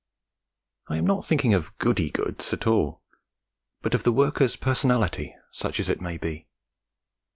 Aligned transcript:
I 0.87 0.97
am 0.97 1.05
not 1.05 1.25
thinking 1.27 1.53
of 1.53 1.77
'goody' 1.77 2.09
goods 2.09 2.51
at 2.53 2.65
all, 2.65 3.03
but 3.83 3.93
of 3.93 4.01
the 4.01 4.11
worker's 4.11 4.55
personality 4.55 5.35
such 5.51 5.79
as 5.79 5.89
it 5.89 6.01
may 6.01 6.17
be. 6.17 6.47